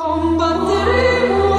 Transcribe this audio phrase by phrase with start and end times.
[0.00, 1.49] Combatteremo.